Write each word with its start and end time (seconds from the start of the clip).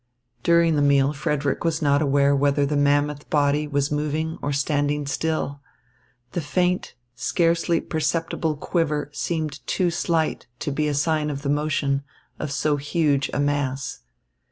During 0.41 0.77
the 0.77 0.81
meal 0.81 1.13
Frederick 1.13 1.63
was 1.63 1.79
not 1.79 2.01
aware 2.01 2.35
whether 2.35 2.65
the 2.65 2.75
mammoth 2.75 3.29
body 3.29 3.67
was 3.67 3.91
moving 3.91 4.39
or 4.41 4.51
standing 4.51 5.05
still. 5.05 5.61
The 6.31 6.41
faint, 6.41 6.95
scarcely 7.13 7.79
perceptible 7.79 8.57
quiver 8.57 9.11
seemed 9.13 9.59
too 9.67 9.91
slight 9.91 10.47
to 10.61 10.71
be 10.71 10.87
a 10.87 10.95
sign 10.95 11.29
of 11.29 11.43
the 11.43 11.49
motion 11.49 12.03
of 12.39 12.51
so 12.51 12.77
huge 12.77 13.29
a 13.31 13.39
mass. 13.39 13.99